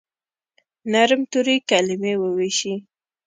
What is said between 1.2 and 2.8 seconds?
توري، کلیمې وویشي